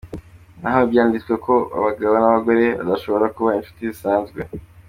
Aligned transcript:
Ntaho 0.59 0.81
byanditswe 0.91 1.33
ko 1.45 1.53
abagabo 1.77 2.13
n’abagore 2.17 2.65
badashobora 2.79 3.25
kuba 3.35 3.55
inshuti 3.59 3.81
zisanzwe. 3.89 4.39